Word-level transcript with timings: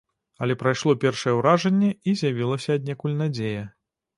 Але 0.45 0.53
прайшло 0.61 0.95
першае 1.03 1.33
ўражанне, 1.39 1.91
і 2.09 2.15
з'явілася 2.23 2.69
аднекуль 2.81 3.17
надзея. 3.25 3.63